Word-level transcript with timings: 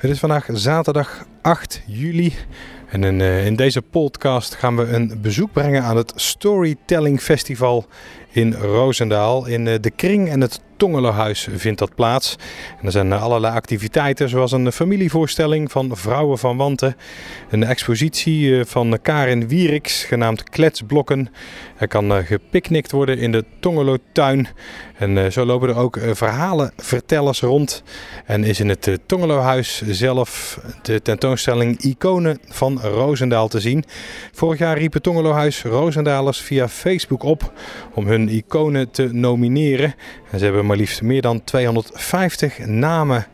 Het 0.00 0.10
is 0.10 0.18
vandaag 0.18 0.48
zaterdag 0.52 1.26
8 1.42 1.82
juli 1.86 2.34
en 2.88 3.04
in, 3.04 3.20
uh, 3.20 3.46
in, 3.46 3.56
deze 3.56 3.82
podcast 3.82 4.54
gaan 4.54 4.76
we 4.76 4.82
een 4.82 5.18
bezoek 5.22 5.52
brengen 5.52 5.82
aan 5.82 5.96
het 5.96 6.12
Storytelling 6.16 7.20
Festival 7.20 7.86
in 8.30 8.54
Roosendaal. 8.54 9.46
In 9.46 9.66
uh, 9.66 9.74
de 9.80 9.90
Kring 9.90 10.28
en 10.28 10.40
het 10.40 10.60
Tongelenhuis 10.80 11.48
vindt 11.54 11.78
dat 11.78 11.94
plaats. 11.94 12.36
En 12.80 12.86
er 12.86 12.92
zijn 12.92 13.12
allerlei 13.12 13.54
activiteiten 13.54 14.28
zoals 14.28 14.52
een 14.52 14.72
familievoorstelling 14.72 15.70
van 15.70 15.96
Vrouwen 15.96 16.38
van 16.38 16.56
Wanten. 16.56 16.96
Een 17.50 17.64
expositie 17.64 18.58
eh, 18.58 18.64
van 18.64 18.98
Karin 19.02 19.48
Wieriks 19.48 20.04
genaamd 20.04 20.42
Kletsblokken. 20.42 21.28
Er 21.76 21.88
kan 21.88 22.24
gepicnict 22.24 22.92
worden 22.92 23.18
in 23.18 23.32
de 23.32 23.44
Tongelotuin. 23.60 24.48
En 24.96 25.32
zo 25.32 25.44
lopen 25.44 25.68
er 25.68 25.76
ook 25.76 25.98
verhalenvertellers 26.12 27.40
rond. 27.40 27.82
En 28.24 28.44
is 28.44 28.60
in 28.60 28.68
het 28.68 28.98
Tongelohuis 29.06 29.82
zelf 29.86 30.60
de 30.82 31.02
tentoonstelling 31.02 31.80
Iconen 31.80 32.38
van 32.48 32.80
Roosendaal 32.80 33.48
te 33.48 33.60
zien. 33.60 33.84
Vorig 34.32 34.58
jaar 34.58 34.78
riep 34.78 34.92
het 34.92 35.02
Tongelohuis 35.02 35.62
Roosendalers 35.62 36.40
via 36.40 36.68
Facebook 36.68 37.22
op 37.22 37.52
om 37.94 38.06
hun 38.06 38.28
iconen 38.28 38.90
te 38.90 39.08
nomineren. 39.12 39.94
En 40.30 40.38
ze 40.38 40.44
hebben 40.44 40.66
maar 40.70 40.78
liefst 40.78 41.02
meer 41.02 41.22
dan 41.22 41.44
250 41.44 42.58
namen 42.58 43.26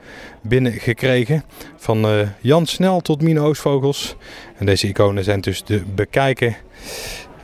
binnengekregen. 0.42 1.44
Van 1.76 2.12
uh, 2.12 2.28
Jan 2.40 2.66
Snel 2.66 3.00
tot 3.00 3.22
Mine 3.22 3.40
Oostvogels. 3.40 4.16
En 4.56 4.66
deze 4.66 4.88
iconen 4.88 5.24
zijn 5.24 5.40
dus 5.40 5.60
te 5.60 5.82
bekijken 5.94 6.56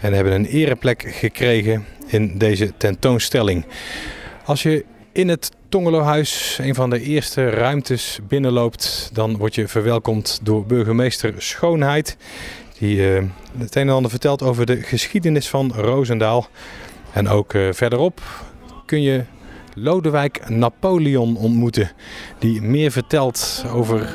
en 0.01 0.13
hebben 0.13 0.33
een 0.33 0.47
ereplek 0.47 1.05
gekregen 1.09 1.85
in 2.07 2.39
deze 2.39 2.73
tentoonstelling. 2.77 3.65
Als 4.45 4.63
je 4.63 4.85
in 5.13 5.29
het 5.29 5.51
Tongelohuis, 5.69 6.59
een 6.61 6.75
van 6.75 6.91
de 6.91 7.01
eerste 7.01 7.51
ruimtes 7.51 8.19
binnenloopt, 8.29 9.11
dan 9.13 9.37
word 9.37 9.55
je 9.55 9.69
verwelkomd 9.69 10.41
door 10.43 10.67
burgemeester 10.67 11.35
Schoonheid. 11.39 12.17
Die 12.79 12.97
uh, 12.97 13.23
het 13.59 13.77
een 13.77 13.89
en 13.89 13.95
ander 13.95 14.11
vertelt 14.11 14.43
over 14.43 14.67
de 14.67 14.83
geschiedenis 14.83 15.49
van 15.49 15.73
Roosendaal. 15.75 16.49
En 17.13 17.29
ook 17.29 17.53
uh, 17.53 17.73
verderop 17.73 18.21
kun 18.87 19.03
je 19.03 19.25
Lodewijk 19.75 20.49
Napoleon 20.49 21.37
ontmoeten. 21.37 21.91
Die 22.39 22.63
meer 22.63 22.91
vertelt 22.91 23.65
over 23.75 24.09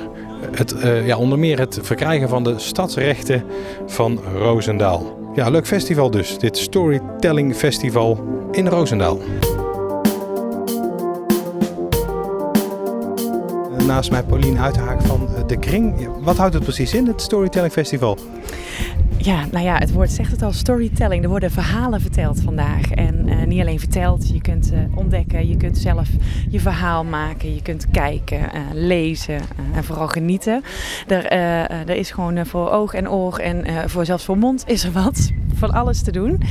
het, 0.52 0.74
uh, 0.74 1.08
ja, 1.08 1.18
onder 1.18 1.40
meer 1.40 1.60
het 1.60 1.80
verkrijgen 1.82 2.30
van 2.30 2.44
de 2.44 2.60
stadsrechten 2.60 3.44
van 3.86 4.20
Roosendaal. 4.34 5.32
Ja, 5.36 5.50
leuk 5.50 5.68
festival 5.68 6.12
dus. 6.12 6.38
Dit 6.38 6.58
Storytelling 6.58 7.56
Festival 7.56 8.24
in 8.52 8.68
Roosendaal. 8.68 9.20
naast 13.88 14.12
mij 14.12 14.24
Paulien 14.24 14.60
Uithaak 14.60 15.02
van 15.02 15.28
eh, 15.36 15.48
De 15.48 15.58
Kring. 15.58 16.10
Wat 16.20 16.38
houdt 16.38 16.54
het 16.54 16.64
precies 16.64 16.94
in, 16.94 17.08
het 17.08 17.22
Storytelling 17.22 17.72
Festival? 17.72 18.18
Ja, 19.18 19.46
nou 19.52 19.66
ja, 19.66 19.78
het 19.78 19.92
woord 19.92 20.12
zegt 20.12 20.32
het 20.32 20.42
al, 20.42 20.52
storytelling. 20.52 21.24
Er 21.24 21.30
worden 21.30 21.52
verhalen 21.52 22.02
verteld 22.02 22.42
vandaag. 22.42 22.92
En 22.92 23.28
uh, 23.28 23.44
niet 23.44 23.62
alleen 23.62 23.80
verteld, 23.80 24.30
je 24.30 24.42
kunt 24.42 24.74
uh, 24.74 24.80
ontdekken, 24.96 25.48
je 25.48 25.58
kunt 25.58 25.78
zelf 25.78 26.10
je 26.50 26.60
verhaal 26.60 27.04
maken, 27.04 27.54
je 27.56 27.62
kunt 27.62 27.90
kijken, 27.92 28.40
uh, 28.40 28.62
lezen 28.74 29.40
en 29.74 29.84
vooral 29.84 30.08
genieten. 30.08 30.64
Er, 31.08 31.26
er 31.88 31.96
is 31.96 32.12
gewoon 32.12 32.46
voor 32.46 32.72
oog 32.72 32.94
en 32.94 33.10
oor 33.10 33.38
en 33.38 33.90
voor, 33.90 34.06
zelfs 34.06 34.26
voor 34.26 34.38
mond 34.38 34.64
is 34.68 34.84
er 34.84 34.92
wat 34.92 35.32
van 35.58 35.72
alles 35.72 36.02
te 36.02 36.12
doen. 36.12 36.42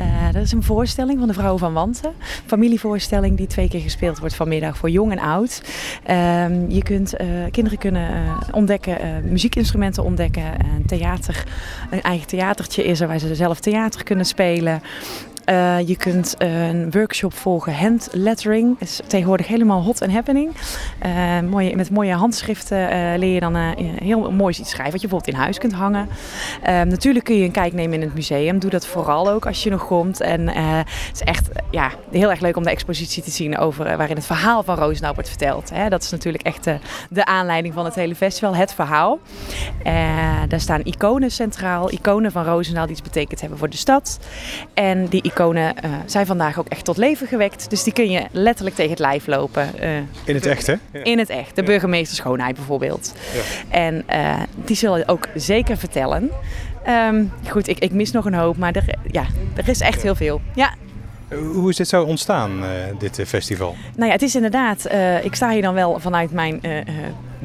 Uh, 0.00 0.32
dat 0.32 0.42
is 0.42 0.52
een 0.52 0.62
voorstelling 0.62 1.18
van 1.18 1.28
de 1.28 1.34
Vrouwen 1.34 1.58
van 1.58 1.72
Wanten. 1.72 2.12
Familievoorstelling 2.46 3.36
die 3.36 3.46
twee 3.46 3.68
keer 3.68 3.80
gespeeld 3.80 4.18
wordt 4.18 4.34
vanmiddag 4.34 4.76
voor 4.76 4.90
jong 4.90 5.12
en 5.12 5.18
oud. 5.18 5.62
Uh, 6.10 6.46
je 6.68 6.82
kunt, 6.82 7.20
uh, 7.20 7.26
kinderen 7.50 7.78
kunnen 7.78 8.10
uh, 8.10 8.36
ontdekken, 8.52 8.98
muziekinstrumenten 9.30 10.04
ontdekken. 10.04 10.44
Een 10.44 10.86
theater, 10.86 11.44
een 11.90 12.02
eigen 12.02 12.26
theatertje 12.26 12.84
is 12.84 13.00
er 13.00 13.08
waar 13.08 13.18
ze 13.18 13.34
zelf 13.34 13.60
theater 13.60 14.04
kunnen 14.04 14.26
spelen. 14.26 14.82
Uh, 15.46 15.88
je 15.88 15.96
kunt 15.96 16.34
een 16.38 16.90
workshop 16.90 17.34
volgen, 17.34 17.74
hand 17.74 18.08
lettering. 18.12 18.76
is 18.78 19.00
tegenwoordig 19.06 19.46
helemaal 19.46 19.82
hot 19.82 20.02
and 20.02 20.12
happening. 20.12 20.50
Uh, 21.06 21.40
mooie, 21.40 21.76
met 21.76 21.90
mooie 21.90 22.14
handschriften 22.14 22.88
leer 23.18 23.34
je 23.34 23.40
dan 23.40 23.56
heel 24.02 24.32
mooi 24.32 24.54
iets 24.58 24.70
schrijven, 24.70 24.92
wat 24.92 25.00
je 25.00 25.08
bijvoorbeeld 25.08 25.34
in 25.36 25.42
huis 25.42 25.58
kunt 25.58 25.72
hangen. 25.72 26.08
natuurlijk 26.62 27.24
kun 27.24 27.36
je 27.36 27.44
een 27.44 27.50
kijk 27.50 27.72
nemen 27.72 27.94
in 27.94 28.00
het 28.00 28.14
museum. 28.14 28.58
Doe 28.58 28.70
dat 28.70 28.86
vooral 28.86 29.30
ook 29.30 29.46
als 29.46 29.62
je 29.62 29.70
nog 29.70 29.86
komt. 29.86 30.20
En 30.20 30.48
het 30.48 31.14
is 31.14 31.20
echt 31.20 31.48
ja, 31.70 31.90
heel 32.10 32.30
erg 32.30 32.40
leuk 32.40 32.56
om 32.56 32.62
de 32.62 32.70
expositie 32.70 33.22
te 33.22 33.30
zien 33.30 33.58
over 33.58 33.96
waarin 33.96 34.16
het 34.16 34.26
verhaal 34.26 34.62
van 34.62 34.76
Roosendaal 34.76 35.14
wordt 35.14 35.28
verteld. 35.28 35.70
Hè. 35.70 35.88
Dat 35.88 36.02
is 36.02 36.10
natuurlijk 36.10 36.44
echt 36.44 36.64
de 37.10 37.24
aanleiding 37.24 37.74
van 37.74 37.84
het 37.84 37.94
hele 37.94 38.14
festival, 38.14 38.54
het 38.54 38.74
verhaal. 38.74 39.18
daar 40.48 40.60
staan 40.60 40.80
iconen 40.84 41.30
centraal, 41.30 41.90
iconen 41.90 42.32
van 42.32 42.44
Roosendaal 42.44 42.86
die 42.86 42.96
iets 42.96 43.02
betekend 43.02 43.40
hebben 43.40 43.58
voor 43.58 43.70
de 43.70 43.76
stad. 43.76 44.18
En 44.74 45.06
die 45.06 45.22
iconen 45.32 45.74
uh, 45.84 45.90
zijn 46.06 46.26
vandaag 46.26 46.58
ook 46.58 46.68
echt 46.68 46.84
tot 46.84 46.96
leven 46.96 47.26
gewekt. 47.26 47.70
Dus 47.70 47.82
die 47.82 47.92
kun 47.92 48.10
je 48.10 48.26
letterlijk 48.30 48.76
tegen 48.76 48.90
het 48.90 49.00
lijf 49.00 49.26
lopen. 49.26 49.70
Uh, 49.80 49.96
in 50.24 50.34
het 50.34 50.46
echt, 50.46 50.66
hè? 50.66 50.74
Ja. 50.92 51.04
In 51.04 51.18
het 51.18 51.28
echt. 51.28 51.56
De 51.56 51.62
burgemeester 51.62 52.16
Schoonheid 52.16 52.56
bijvoorbeeld. 52.56 53.14
Ja. 53.34 53.40
En 53.78 54.04
uh, 54.10 54.42
die 54.54 54.76
zullen 54.76 55.08
ook 55.08 55.28
zeker 55.34 55.76
vertellen. 55.76 56.30
Um, 56.88 57.32
goed, 57.48 57.68
ik, 57.68 57.78
ik, 57.78 57.92
mis 57.92 58.10
nog 58.10 58.24
een 58.24 58.34
hoop, 58.34 58.56
maar 58.56 58.72
er, 58.72 58.84
ja, 59.10 59.26
er 59.54 59.68
is 59.68 59.80
echt 59.80 60.02
heel 60.02 60.14
veel. 60.14 60.40
Ja. 60.54 60.74
Hoe 61.52 61.70
is 61.70 61.76
dit 61.76 61.88
zo 61.88 62.02
ontstaan, 62.02 62.50
dit 62.98 63.22
festival? 63.26 63.74
Nou 63.96 64.06
ja, 64.06 64.12
het 64.12 64.22
is 64.22 64.34
inderdaad, 64.34 64.88
ik 65.22 65.34
sta 65.34 65.50
hier 65.50 65.62
dan 65.62 65.74
wel 65.74 66.00
vanuit 66.00 66.30
mijn 66.30 66.60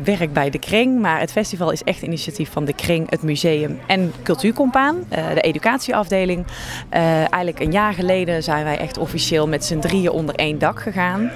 werk 0.03 0.33
bij 0.33 0.49
de 0.49 0.59
Kring. 0.59 0.99
Maar 0.99 1.19
het 1.19 1.31
festival 1.31 1.71
is 1.71 1.83
echt 1.83 2.01
initiatief 2.01 2.51
van 2.51 2.65
de 2.65 2.73
Kring, 2.73 3.09
het 3.09 3.21
museum 3.21 3.79
en 3.87 4.13
Cultuurcompaan, 4.23 4.95
uh, 4.95 5.33
de 5.33 5.41
educatieafdeling. 5.41 6.45
Uh, 6.93 7.01
eigenlijk 7.17 7.59
een 7.59 7.71
jaar 7.71 7.93
geleden 7.93 8.43
zijn 8.43 8.63
wij 8.63 8.77
echt 8.77 8.97
officieel 8.97 9.47
met 9.47 9.65
z'n 9.65 9.79
drieën 9.79 10.11
onder 10.11 10.35
één 10.35 10.59
dak 10.59 10.81
gegaan. 10.81 11.29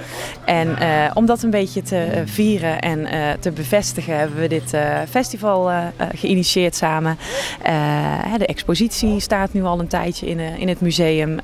En 0.44 0.68
uh, 0.68 1.10
om 1.14 1.26
dat 1.26 1.42
een 1.42 1.50
beetje 1.50 1.82
te 1.82 2.22
vieren 2.24 2.80
en 2.80 3.06
te 3.40 3.50
bevestigen 3.50 4.18
hebben 4.18 4.40
we 4.40 4.48
dit 4.48 4.76
festival 5.08 5.70
geïnitieerd 6.14 6.74
samen. 6.74 7.18
de 8.38 8.46
expositie 8.46 9.20
staat 9.20 9.52
nu 9.52 9.62
al 9.62 9.80
een 9.80 9.86
tijdje 9.86 10.26
in, 10.26 10.38
in 10.38 10.68
het 10.68 10.80
museum. 10.80 11.38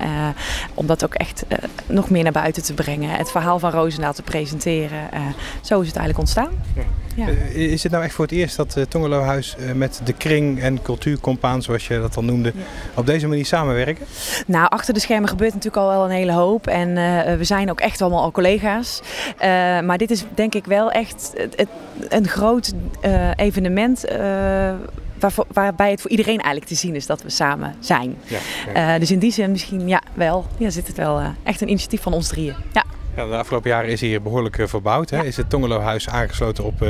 om 0.73 0.85
dat 0.85 1.03
ook 1.03 1.13
echt 1.13 1.45
nog 1.85 2.09
meer 2.09 2.23
naar 2.23 2.31
buiten 2.31 2.63
te 2.63 2.73
brengen. 2.73 3.09
Het 3.09 3.31
verhaal 3.31 3.59
van 3.59 3.71
Roosendaal 3.71 4.13
te 4.13 4.23
presenteren. 4.23 5.09
zo 5.61 5.79
is 5.79 5.87
het 5.87 5.95
eigenlijk 5.97 6.17
ontstaan. 6.17 6.51
Ja. 7.19 7.27
Eh, 7.27 7.55
is 7.55 7.83
het 7.83 7.91
nou 7.91 8.03
echt 8.03 8.13
voor 8.13 8.25
het 8.25 8.33
eerst 8.33 8.55
dat 8.55 8.77
uh, 8.77 8.83
Tongelohuis 8.83 9.55
uh, 9.59 9.71
met 9.71 10.01
de 10.03 10.13
kring 10.13 10.61
en 10.61 10.81
cultuurcompaan, 10.81 11.61
zoals 11.61 11.87
je 11.87 11.99
dat 11.99 12.15
al 12.15 12.23
noemde, 12.23 12.51
ja. 12.55 12.63
op 12.93 13.05
deze 13.05 13.27
manier 13.27 13.45
samenwerken? 13.45 14.05
Nou, 14.45 14.67
achter 14.69 14.93
de 14.93 14.99
schermen 14.99 15.29
gebeurt 15.29 15.53
natuurlijk 15.53 15.83
al 15.83 15.89
wel 15.89 16.05
een 16.05 16.11
hele 16.11 16.31
hoop. 16.31 16.67
En 16.67 16.89
uh, 16.89 17.35
we 17.35 17.43
zijn 17.43 17.69
ook 17.69 17.79
echt 17.79 18.01
allemaal 18.01 18.21
al 18.21 18.31
collega's. 18.31 19.01
maar 19.83 19.97
dit 19.97 20.11
is 20.11 20.23
denk 20.33 20.55
ik 20.55 20.65
wel 20.65 20.91
echt 20.91 21.33
het, 21.35 21.67
een 22.09 22.27
groot 22.27 22.73
evenement. 23.35 24.05
Waar, 25.19 25.33
waarbij 25.53 25.91
het 25.91 26.01
voor 26.01 26.11
iedereen 26.11 26.37
eigenlijk 26.37 26.65
te 26.65 26.75
zien 26.75 26.95
is 26.95 27.05
dat 27.05 27.21
we 27.21 27.29
samen 27.29 27.75
zijn. 27.79 28.15
Ja, 28.73 28.99
dus 28.99 29.11
in 29.11 29.19
die 29.19 29.31
zin 29.31 29.51
misschien 29.51 29.87
ja, 29.87 30.01
wel, 30.13 30.45
ja, 30.57 30.69
zit 30.69 30.87
het 30.87 30.97
wel 30.97 31.21
echt 31.43 31.61
een 31.61 31.69
initiatief 31.69 32.01
van 32.01 32.13
ons 32.13 32.27
drieën. 32.27 32.55
Ja. 32.73 32.83
Ja, 33.19 33.25
de 33.25 33.35
afgelopen 33.35 33.69
jaren 33.69 33.89
is 33.89 34.01
hier 34.01 34.21
behoorlijk 34.21 34.57
uh, 34.57 34.67
verbouwd. 34.67 35.09
Hè? 35.09 35.17
Ja. 35.17 35.23
Is 35.23 35.37
het 35.37 35.49
Tongelohuis 35.49 36.09
aangesloten 36.09 36.63
op, 36.63 36.81
uh, 36.81 36.89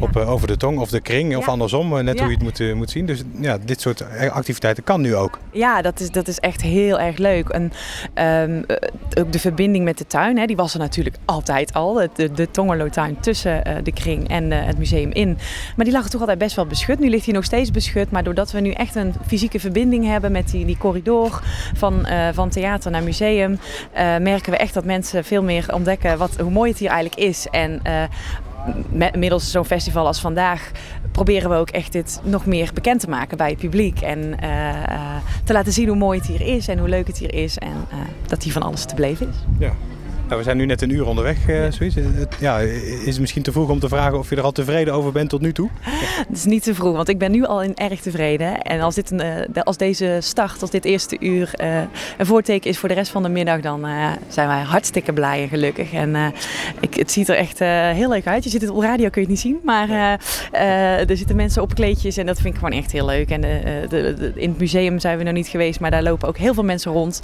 op 0.00 0.16
uh, 0.16 0.30
over 0.30 0.46
de 0.46 0.56
tong 0.56 0.78
of 0.78 0.90
de 0.90 1.00
kring 1.00 1.36
of 1.36 1.48
andersom, 1.48 2.04
net 2.04 2.18
hoe 2.18 2.28
je 2.28 2.34
het 2.34 2.42
moet, 2.42 2.74
moet 2.74 2.90
zien. 2.90 3.06
Dus 3.06 3.22
ja, 3.40 3.58
dit 3.64 3.80
soort 3.80 4.04
activiteiten 4.30 4.84
kan 4.84 5.00
nu 5.00 5.16
ook. 5.16 5.38
Ja, 5.52 5.82
dat 5.82 6.00
is, 6.00 6.10
dat 6.10 6.28
is 6.28 6.38
echt 6.38 6.62
heel 6.62 7.00
erg 7.00 7.16
leuk. 7.16 7.48
En 7.48 7.72
um, 8.48 8.64
ook 9.18 9.32
de 9.32 9.38
verbinding 9.38 9.84
met 9.84 9.98
de 9.98 10.06
tuin, 10.06 10.38
hè, 10.38 10.46
die 10.46 10.56
was 10.56 10.74
er 10.74 10.78
natuurlijk 10.78 11.16
altijd 11.24 11.74
al. 11.74 12.08
De, 12.14 12.32
de 12.32 12.50
Tongelotuin 12.50 13.20
tussen 13.20 13.84
de 13.84 13.92
kring 13.92 14.28
en 14.28 14.50
het 14.50 14.78
museum 14.78 15.12
in. 15.12 15.38
Maar 15.76 15.84
die 15.84 15.94
lag 15.94 16.08
toch 16.08 16.20
altijd 16.20 16.38
best 16.38 16.56
wel 16.56 16.66
beschut. 16.66 16.98
Nu 16.98 17.08
ligt 17.08 17.24
hij 17.24 17.34
nog 17.34 17.44
steeds 17.44 17.70
beschut. 17.70 18.10
Maar 18.10 18.24
doordat 18.24 18.50
we 18.50 18.60
nu 18.60 18.70
echt 18.70 18.94
een 18.94 19.14
fysieke 19.26 19.60
verbinding 19.60 20.06
hebben 20.06 20.32
met 20.32 20.50
die, 20.50 20.64
die 20.64 20.78
corridor 20.78 21.42
van, 21.74 22.06
van 22.32 22.48
theater 22.48 22.90
naar 22.90 23.02
museum, 23.02 23.58
merken 24.20 24.52
we 24.52 24.58
echt 24.58 24.74
dat 24.74 24.84
mensen 24.84 25.24
veel 25.24 25.42
meer 25.42 25.66
ontdekken 25.72 26.18
wat, 26.18 26.36
hoe 26.36 26.50
mooi 26.50 26.70
het 26.70 26.78
hier 26.78 26.90
eigenlijk 26.90 27.20
is. 27.20 27.46
En 27.50 27.80
uh, 27.86 29.10
middels 29.14 29.50
zo'n 29.50 29.64
festival 29.64 30.06
als 30.06 30.20
vandaag 30.20 30.70
proberen 31.12 31.50
we 31.50 31.56
ook 31.56 31.70
echt 31.70 31.92
dit 31.92 32.20
nog 32.24 32.46
meer 32.46 32.70
bekend 32.74 33.00
te 33.00 33.08
maken 33.08 33.36
bij 33.36 33.48
het 33.48 33.58
publiek. 33.58 34.00
En 34.00 34.18
uh, 34.18 35.16
te 35.44 35.52
laten 35.52 35.72
zien 35.72 35.88
hoe 35.88 35.96
mooi 35.96 36.18
het 36.18 36.28
hier 36.28 36.40
is 36.56 36.68
en 36.68 36.78
hoe 36.78 36.88
leuk 36.88 37.06
het 37.06 37.18
hier 37.18 37.34
is. 37.34 37.58
En 37.58 37.86
dat 38.26 38.42
hier 38.42 38.52
van 38.52 38.62
alles 38.62 38.84
te 38.84 38.94
beleven 38.94 39.28
is. 39.28 39.36
Ja. 39.58 39.72
Nou, 40.28 40.40
we 40.40 40.46
zijn 40.46 40.56
nu 40.56 40.66
net 40.66 40.82
een 40.82 40.90
uur 40.90 41.06
onderweg, 41.06 41.48
uh, 41.48 41.70
zoiets. 41.70 41.96
Ja, 42.40 42.58
is 42.58 43.06
het 43.06 43.20
misschien 43.20 43.42
te 43.42 43.52
vroeg 43.52 43.68
om 43.68 43.78
te 43.78 43.88
vragen 43.88 44.18
of 44.18 44.30
je 44.30 44.36
er 44.36 44.42
al 44.42 44.52
tevreden 44.52 44.94
over 44.94 45.12
bent 45.12 45.28
tot 45.30 45.40
nu 45.40 45.52
toe? 45.52 45.68
Het 46.28 46.36
is 46.36 46.44
niet 46.44 46.62
te 46.62 46.74
vroeg, 46.74 46.96
want 46.96 47.08
ik 47.08 47.18
ben 47.18 47.30
nu 47.30 47.44
al 47.44 47.62
in 47.62 47.76
erg 47.76 48.00
tevreden. 48.00 48.62
En 48.62 48.80
als, 48.80 48.94
dit 48.94 49.10
een, 49.10 49.62
als 49.64 49.76
deze 49.76 50.18
start, 50.20 50.60
als 50.60 50.70
dit 50.70 50.84
eerste 50.84 51.16
uur 51.20 51.50
een 52.18 52.26
voorteken 52.26 52.70
is 52.70 52.78
voor 52.78 52.88
de 52.88 52.94
rest 52.94 53.10
van 53.10 53.22
de 53.22 53.28
middag, 53.28 53.60
dan 53.60 53.86
zijn 54.28 54.48
wij 54.48 54.60
hartstikke 54.60 55.12
blij 55.12 55.42
en 55.42 55.48
gelukkig. 55.48 55.92
En 55.92 56.32
ik, 56.80 56.94
het 56.94 57.10
ziet 57.10 57.28
er 57.28 57.36
echt 57.36 57.58
heel 57.94 58.08
leuk 58.08 58.26
uit. 58.26 58.44
Je 58.44 58.50
zit 58.50 58.60
het 58.60 58.70
op 58.70 58.80
radio, 58.82 59.08
kun 59.08 59.22
je 59.22 59.28
het 59.28 59.28
niet 59.28 59.40
zien, 59.40 59.58
maar 59.64 60.18
er 61.08 61.16
zitten 61.16 61.36
mensen 61.36 61.62
op 61.62 61.74
kleedjes 61.74 62.16
en 62.16 62.26
dat 62.26 62.40
vind 62.40 62.54
ik 62.54 62.60
gewoon 62.60 62.78
echt 62.78 62.92
heel 62.92 63.06
leuk. 63.06 63.30
En 63.30 63.40
de, 63.40 63.86
de, 63.88 64.32
in 64.34 64.48
het 64.48 64.58
museum 64.58 64.98
zijn 64.98 65.18
we 65.18 65.24
nog 65.24 65.34
niet 65.34 65.48
geweest, 65.48 65.80
maar 65.80 65.90
daar 65.90 66.02
lopen 66.02 66.28
ook 66.28 66.38
heel 66.38 66.54
veel 66.54 66.64
mensen 66.64 66.92
rond. 66.92 67.22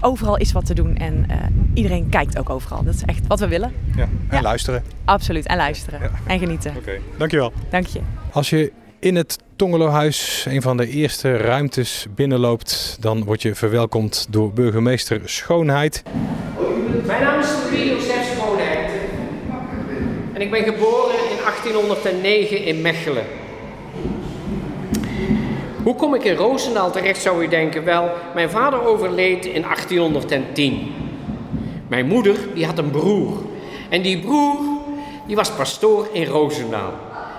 overal 0.00 0.36
is 0.36 0.52
wat 0.52 0.66
te 0.66 0.74
doen 0.74 0.96
en 0.96 1.26
iedereen 1.74 2.08
kijkt 2.08 2.23
ook 2.38 2.50
overal. 2.50 2.84
Dat 2.84 2.94
is 2.94 3.02
echt 3.02 3.26
wat 3.26 3.40
we 3.40 3.48
willen. 3.48 3.72
Ja, 3.96 4.08
en 4.28 4.42
luisteren. 4.42 4.84
Absoluut, 5.04 5.46
en 5.46 5.56
luisteren. 5.56 6.00
En 6.26 6.38
genieten. 6.38 6.74
Oké, 6.76 6.98
dankjewel. 7.16 7.52
Dank 7.70 7.86
je. 7.86 8.00
Als 8.32 8.50
je 8.50 8.72
in 8.98 9.16
het 9.16 9.38
Tongelohuis, 9.56 10.44
een 10.48 10.62
van 10.62 10.76
de 10.76 10.88
eerste 10.88 11.36
ruimtes, 11.36 12.06
binnenloopt, 12.14 12.96
dan 13.00 13.24
word 13.24 13.42
je 13.42 13.54
verwelkomd 13.54 14.26
door 14.30 14.52
burgemeester 14.52 15.20
Schoonheid. 15.24 16.02
Mijn 17.06 17.22
naam 17.22 17.40
is 17.40 17.48
Louis 17.70 17.88
Josef 17.88 18.36
Schoonheid. 18.36 18.90
En 20.32 20.40
ik 20.40 20.50
ben 20.50 20.62
geboren 20.62 21.14
in 21.30 21.36
1809 21.44 22.64
in 22.64 22.80
Mechelen. 22.80 23.24
Hoe 25.82 25.94
kom 25.94 26.14
ik 26.14 26.24
in 26.24 26.34
Roosendaal 26.34 26.90
terecht, 26.90 27.22
zou 27.22 27.44
u 27.44 27.48
denken? 27.48 27.84
Wel, 27.84 28.10
mijn 28.34 28.50
vader 28.50 28.86
overleed 28.86 29.44
in 29.44 29.62
1810. 29.62 30.92
Mijn 31.94 32.06
moeder 32.06 32.36
die 32.54 32.66
had 32.66 32.78
een 32.78 32.90
broer. 32.90 33.32
En 33.88 34.02
die 34.02 34.18
broer 34.18 34.58
die 35.26 35.36
was 35.36 35.50
pastoor 35.50 36.08
in 36.12 36.24
Roosendaal. 36.24 36.92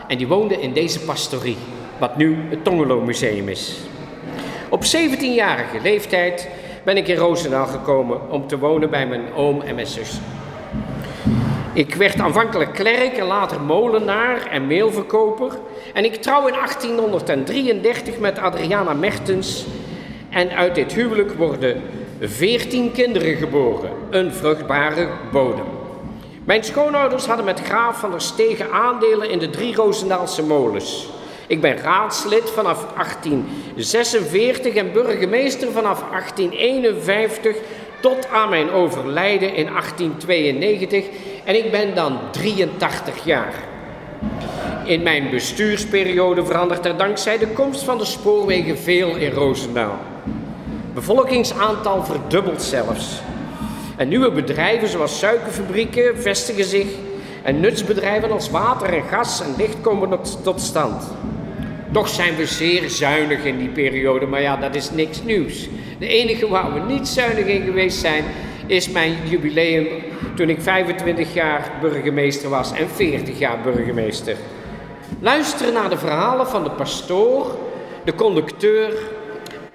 En 0.07 0.17
die 0.17 0.27
woonde 0.27 0.61
in 0.61 0.73
deze 0.73 0.99
pastorie, 0.99 1.57
wat 1.97 2.17
nu 2.17 2.37
het 2.49 2.63
Tongelo 2.63 3.01
Museum 3.01 3.49
is. 3.49 3.77
Op 4.69 4.83
17-jarige 4.83 5.81
leeftijd 5.81 6.49
ben 6.83 6.97
ik 6.97 7.07
in 7.07 7.15
Roosendaal 7.15 7.65
gekomen 7.65 8.31
om 8.31 8.47
te 8.47 8.57
wonen 8.57 8.89
bij 8.89 9.07
mijn 9.07 9.33
oom 9.33 9.61
en 9.61 9.75
mijn 9.75 9.87
zus. 9.87 10.19
Ik 11.73 11.95
werd 11.95 12.19
aanvankelijk 12.19 12.73
klerk 12.73 13.17
en 13.17 13.25
later 13.25 13.61
molenaar 13.61 14.45
en 14.45 14.67
meelverkoper. 14.67 15.59
En 15.93 16.05
ik 16.05 16.15
trouw 16.15 16.47
in 16.47 16.53
1833 16.53 18.19
met 18.19 18.39
Adriana 18.39 18.93
Mertens. 18.93 19.65
En 20.29 20.51
uit 20.51 20.75
dit 20.75 20.93
huwelijk 20.93 21.33
worden 21.33 21.81
veertien 22.19 22.91
kinderen 22.91 23.35
geboren, 23.35 23.89
een 24.09 24.33
vruchtbare 24.33 25.07
bodem. 25.31 25.65
Mijn 26.43 26.63
schoonouders 26.63 27.25
hadden 27.25 27.45
met 27.45 27.59
graaf 27.59 27.99
van 27.99 28.11
der 28.11 28.21
Stegen 28.21 28.71
aandelen 28.71 29.29
in 29.29 29.39
de 29.39 29.49
drie 29.49 29.75
Roosendaalse 29.75 30.43
molens. 30.43 31.07
Ik 31.47 31.61
ben 31.61 31.77
raadslid 31.77 32.49
vanaf 32.49 32.85
1846 32.95 34.73
en 34.73 34.91
burgemeester 34.91 35.71
vanaf 35.71 36.03
1851 36.09 37.55
tot 37.99 38.29
aan 38.29 38.49
mijn 38.49 38.71
overlijden 38.71 39.55
in 39.55 39.65
1892 39.65 41.05
en 41.43 41.55
ik 41.55 41.71
ben 41.71 41.95
dan 41.95 42.19
83 42.31 43.25
jaar. 43.25 43.53
In 44.85 45.03
mijn 45.03 45.29
bestuursperiode 45.29 46.45
verandert 46.45 46.85
er 46.85 46.97
dankzij 46.97 47.37
de 47.37 47.47
komst 47.47 47.83
van 47.83 47.97
de 47.97 48.05
spoorwegen 48.05 48.77
veel 48.77 49.15
in 49.15 49.31
Roosendaal 49.31 50.13
bevolkingsaantal 50.95 52.03
verdubbelt 52.03 52.61
zelfs. 52.61 53.21
En 53.97 54.07
nieuwe 54.07 54.31
bedrijven 54.31 54.87
zoals 54.87 55.19
suikerfabrieken 55.19 56.21
vestigen 56.21 56.65
zich 56.65 56.87
en 57.43 57.59
nutsbedrijven 57.59 58.31
als 58.31 58.49
water 58.49 58.93
en 58.93 59.03
gas 59.03 59.41
en 59.41 59.53
licht 59.57 59.81
komen 59.81 60.19
tot 60.43 60.61
stand. 60.61 61.03
Toch 61.91 62.07
zijn 62.07 62.35
we 62.35 62.45
zeer 62.45 62.89
zuinig 62.89 63.43
in 63.43 63.57
die 63.57 63.69
periode, 63.69 64.25
maar 64.25 64.41
ja, 64.41 64.57
dat 64.57 64.75
is 64.75 64.91
niks 64.91 65.23
nieuws. 65.23 65.67
De 65.99 66.07
enige 66.07 66.47
waar 66.47 66.73
we 66.73 66.79
niet 66.79 67.07
zuinig 67.07 67.45
in 67.45 67.63
geweest 67.63 67.99
zijn, 67.99 68.23
is 68.67 68.89
mijn 68.89 69.15
jubileum 69.23 69.87
toen 70.35 70.49
ik 70.49 70.61
25 70.61 71.33
jaar 71.33 71.71
burgemeester 71.81 72.49
was 72.49 72.71
en 72.71 72.89
40 72.89 73.39
jaar 73.39 73.61
burgemeester. 73.63 74.35
Luisteren 75.19 75.73
naar 75.73 75.89
de 75.89 75.97
verhalen 75.97 76.47
van 76.47 76.63
de 76.63 76.71
pastoor, 76.71 77.57
de 78.03 78.15
conducteur 78.15 78.91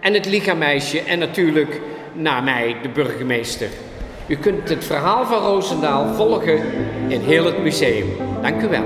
en 0.00 0.14
het 0.14 0.26
lichaammeisje 0.26 1.00
en 1.02 1.18
natuurlijk 1.18 1.80
naar 2.12 2.42
mij, 2.42 2.76
de 2.82 2.88
burgemeester. 2.88 3.68
U 4.26 4.36
kunt 4.36 4.68
het 4.68 4.84
verhaal 4.84 5.26
van 5.26 5.42
Roosendaal 5.42 6.14
volgen 6.14 6.60
in 7.08 7.20
heel 7.20 7.44
het 7.44 7.62
museum. 7.62 8.06
Dank 8.42 8.62
u 8.62 8.68
wel. 8.68 8.84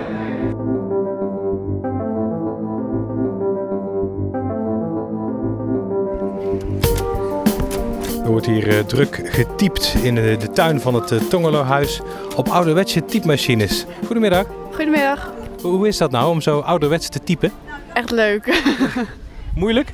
Er 8.24 8.30
wordt 8.30 8.46
hier 8.46 8.68
uh, 8.68 8.78
druk 8.78 9.20
getypt 9.24 9.94
in 10.02 10.14
de, 10.14 10.36
de 10.38 10.50
tuin 10.50 10.80
van 10.80 10.94
het 10.94 11.10
uh, 11.10 11.20
Tongelohuis 11.20 12.00
op 12.36 12.48
ouderwetse 12.48 13.04
typemachines. 13.04 13.86
Goedemiddag. 14.06 14.46
Goedemiddag. 14.70 15.32
Hoe 15.62 15.88
is 15.88 15.96
dat 15.96 16.10
nou 16.10 16.30
om 16.30 16.40
zo 16.40 16.58
ouderwets 16.58 17.08
te 17.08 17.20
typen? 17.20 17.52
Echt 17.92 18.10
leuk. 18.10 18.62
Moeilijk? 19.54 19.92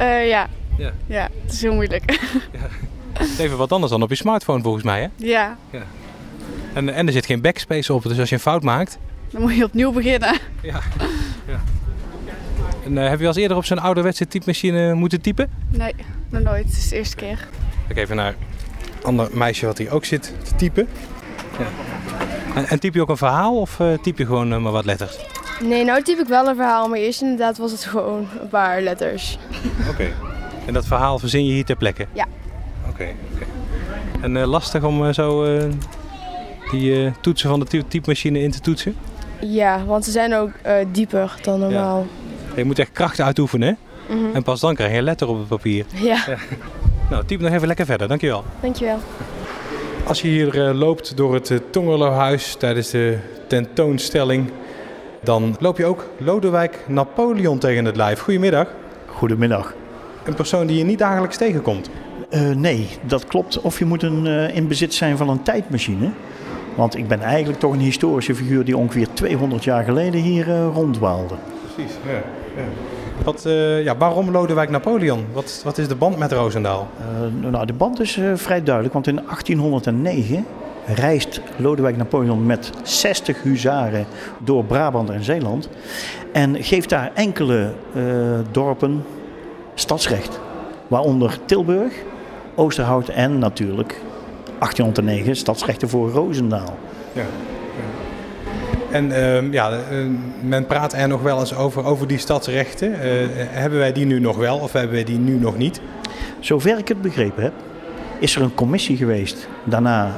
Uh, 0.00 0.28
ja. 0.28 0.48
ja. 0.76 0.92
Ja, 1.06 1.28
het 1.42 1.52
is 1.52 1.62
heel 1.62 1.74
moeilijk. 1.74 2.10
ja. 2.52 2.68
Even 3.38 3.56
wat 3.56 3.72
anders 3.72 3.92
dan 3.92 4.02
op 4.02 4.08
je 4.08 4.14
smartphone 4.14 4.62
volgens 4.62 4.84
mij, 4.84 5.00
hè? 5.00 5.08
Ja. 5.16 5.56
ja. 5.70 5.82
En, 6.74 6.94
en 6.94 7.06
er 7.06 7.12
zit 7.12 7.26
geen 7.26 7.40
backspace 7.40 7.92
op, 7.92 8.02
dus 8.02 8.18
als 8.18 8.28
je 8.28 8.34
een 8.34 8.40
fout 8.40 8.62
maakt... 8.62 8.98
Dan 9.30 9.40
moet 9.40 9.56
je 9.56 9.64
opnieuw 9.64 9.92
beginnen. 9.92 10.38
Ja. 10.62 10.80
ja. 11.46 11.60
En 12.84 12.92
uh, 12.92 13.08
heb 13.08 13.20
je 13.20 13.26
al 13.26 13.36
eerder 13.36 13.56
op 13.56 13.64
zo'n 13.64 13.78
ouderwetse 13.78 14.26
typemachine 14.28 14.94
moeten 14.94 15.20
typen? 15.20 15.50
Nee, 15.68 15.94
nog 16.28 16.42
nooit. 16.42 16.64
Het 16.64 16.76
is 16.76 16.88
de 16.88 16.96
eerste 16.96 17.16
keer. 17.16 17.48
Kijk 17.86 17.98
even 17.98 18.16
naar 18.16 18.28
een 18.28 19.02
ander 19.02 19.28
meisje 19.32 19.66
wat 19.66 19.78
hier 19.78 19.90
ook 19.90 20.04
zit 20.04 20.32
te 20.42 20.54
typen. 20.54 20.88
Ja. 21.58 21.66
En, 22.54 22.68
en 22.68 22.80
typ 22.80 22.94
je 22.94 23.00
ook 23.00 23.08
een 23.08 23.16
verhaal 23.16 23.60
of 23.60 23.78
uh, 23.78 23.98
typ 23.98 24.18
je 24.18 24.26
gewoon 24.26 24.62
maar 24.62 24.72
wat 24.72 24.84
letters? 24.84 25.18
Nee, 25.60 25.84
nou 25.84 26.02
typ 26.02 26.18
ik 26.18 26.26
wel 26.26 26.48
een 26.48 26.56
verhaal, 26.56 26.88
maar 26.88 26.98
eerst 26.98 27.22
inderdaad 27.22 27.58
was 27.58 27.70
het 27.70 27.84
gewoon 27.84 28.26
een 28.40 28.48
paar 28.48 28.82
letters. 28.82 29.38
Oké. 29.90 30.12
En 30.66 30.72
dat 30.72 30.86
verhaal 30.86 31.18
verzin 31.18 31.46
je 31.46 31.52
hier 31.52 31.64
ter 31.64 31.76
plekke? 31.76 32.06
Ja. 32.12 32.26
Oké. 32.88 32.90
Okay, 32.90 33.14
En 34.20 34.36
uh, 34.36 34.46
lastig 34.46 34.84
om 34.84 35.04
uh, 35.04 35.12
zo 35.12 35.44
uh, 35.44 35.62
die 36.70 37.12
toetsen 37.20 37.48
van 37.48 37.60
de 37.60 37.84
typemachine 37.88 38.40
in 38.40 38.50
te 38.50 38.60
toetsen? 38.60 38.96
Ja, 39.40 39.84
want 39.84 40.04
ze 40.04 40.10
zijn 40.10 40.34
ook 40.34 40.50
dieper 40.92 41.34
dan 41.42 41.60
normaal. 41.60 42.06
Ja. 42.48 42.56
Je 42.56 42.64
moet 42.64 42.78
echt 42.78 42.92
kracht 42.92 43.20
uitoefenen, 43.20 43.68
hè? 43.68 43.74
Mm 44.14 44.24
-hmm. 44.24 44.34
En 44.34 44.42
pas 44.42 44.60
dan 44.60 44.74
krijg 44.74 44.92
je 44.92 44.98
een 44.98 45.04
letter 45.04 45.28
op 45.28 45.38
het 45.38 45.48
papier. 45.48 45.84
Ja. 45.94 46.24
ja. 46.26 46.36
Nou, 47.10 47.24
typ 47.24 47.40
nog 47.40 47.52
even 47.52 47.66
lekker 47.66 47.86
verder. 47.86 48.08
Dankjewel. 48.08 48.44
Dankjewel. 48.60 48.98
Als 50.04 50.22
je 50.22 50.28
hier 50.28 50.54
loopt 50.74 51.16
door 51.16 51.34
het 51.34 51.62
Tongerlo-huis 51.70 52.54
tijdens 52.58 52.90
de 52.90 53.18
tentoonstelling 53.46 54.50
dan 55.22 55.56
loop 55.60 55.76
je 55.78 55.84
ook 55.84 56.06
Lodewijk 56.18 56.84
Napoleon 56.86 57.58
tegen 57.58 57.84
het 57.84 57.96
lijf. 57.96 58.20
Goedemiddag. 58.20 58.66
Goedemiddag. 59.06 59.74
Een 60.24 60.34
persoon 60.34 60.66
die 60.66 60.78
je 60.78 60.84
niet 60.84 60.98
dagelijks 60.98 61.36
tegenkomt. 61.36 61.90
Uh, 62.30 62.50
nee, 62.50 62.88
dat 63.06 63.26
klopt. 63.26 63.60
Of 63.60 63.78
je 63.78 63.84
moet 63.84 64.02
een, 64.02 64.26
uh, 64.26 64.56
in 64.56 64.68
bezit 64.68 64.94
zijn 64.94 65.16
van 65.16 65.28
een 65.28 65.42
tijdmachine. 65.42 66.10
Want 66.74 66.96
ik 66.96 67.08
ben 67.08 67.20
eigenlijk 67.20 67.58
toch 67.58 67.72
een 67.72 67.78
historische 67.78 68.34
figuur 68.34 68.64
die 68.64 68.76
ongeveer 68.76 69.08
200 69.12 69.64
jaar 69.64 69.84
geleden 69.84 70.20
hier 70.20 70.48
uh, 70.48 70.66
rondwaalde. 70.74 71.34
Precies, 71.74 71.96
ja. 72.06 72.12
ja. 72.56 72.68
Wat, 73.24 73.42
ja, 73.82 73.96
waarom 73.96 74.30
Lodewijk 74.30 74.70
Napoleon? 74.70 75.24
Wat, 75.32 75.60
wat 75.64 75.78
is 75.78 75.88
de 75.88 75.94
band 75.94 76.18
met 76.18 76.32
Roosendaal? 76.32 76.88
nou, 77.50 77.66
de 77.66 77.72
band 77.72 78.00
is 78.00 78.20
vrij 78.34 78.62
duidelijk, 78.62 78.94
want 78.94 79.06
in 79.06 79.14
1809 79.14 80.46
reist 80.94 81.40
Lodewijk 81.56 81.96
Napoleon 81.96 82.46
met 82.46 82.70
60 82.82 83.42
huzaren 83.42 84.06
door 84.38 84.64
Brabant 84.64 85.10
en 85.10 85.24
Zeeland. 85.24 85.68
En 86.32 86.62
geeft 86.62 86.88
daar 86.88 87.10
enkele 87.14 87.72
uh, 87.96 88.04
dorpen 88.50 89.04
stadsrecht. 89.74 90.40
Waaronder 90.86 91.38
Tilburg, 91.44 91.92
Oosterhout 92.54 93.08
en 93.08 93.38
natuurlijk 93.38 94.00
1809 94.44 95.36
stadsrechten 95.36 95.88
voor 95.88 96.10
Roosendaal. 96.10 96.78
Ja. 97.12 97.24
En 98.90 99.10
uh, 99.10 99.52
ja, 99.52 99.78
men 100.40 100.66
praat 100.66 100.92
er 100.92 101.08
nog 101.08 101.22
wel 101.22 101.40
eens 101.40 101.54
over, 101.54 101.84
over 101.84 102.06
die 102.06 102.18
stadsrechten. 102.18 102.90
Uh, 102.90 102.98
hebben 103.36 103.78
wij 103.78 103.92
die 103.92 104.06
nu 104.06 104.20
nog 104.20 104.36
wel 104.36 104.58
of 104.58 104.72
hebben 104.72 104.92
wij 104.92 105.04
die 105.04 105.18
nu 105.18 105.38
nog 105.38 105.56
niet? 105.56 105.80
Zover 106.40 106.78
ik 106.78 106.88
het 106.88 107.02
begrepen 107.02 107.42
heb, 107.42 107.52
is 108.18 108.36
er 108.36 108.42
een 108.42 108.54
commissie 108.54 108.96
geweest 108.96 109.48
daarna 109.64 110.16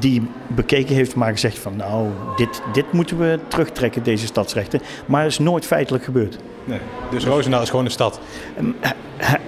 die 0.00 0.22
bekeken 0.46 0.94
heeft, 0.94 1.14
maar 1.14 1.30
gezegd 1.32 1.58
van 1.58 1.76
nou, 1.76 2.08
dit, 2.36 2.62
dit 2.72 2.92
moeten 2.92 3.18
we 3.18 3.38
terugtrekken, 3.48 4.02
deze 4.02 4.26
stadsrechten. 4.26 4.80
Maar 5.06 5.22
het 5.22 5.30
is 5.30 5.38
nooit 5.38 5.66
feitelijk 5.66 6.04
gebeurd. 6.04 6.38
Nee, 6.64 6.78
dus 7.10 7.24
Roosendaal 7.24 7.62
is 7.62 7.70
gewoon 7.70 7.84
een 7.84 7.90
stad? 7.90 8.20
Ehm, 8.56 8.66